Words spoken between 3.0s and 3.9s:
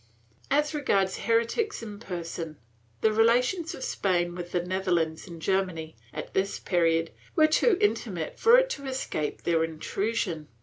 the relations of